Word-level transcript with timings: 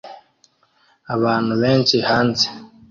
Abantu 1.15 1.53
benshi 1.61 1.95
hanze 2.09 2.45